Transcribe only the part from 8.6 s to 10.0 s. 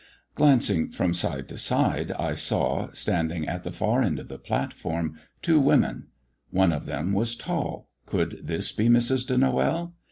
be Mrs. de Noël?